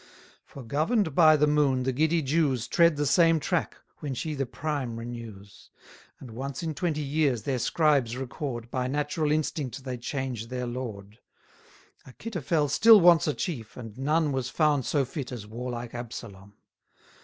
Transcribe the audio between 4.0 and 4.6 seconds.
she the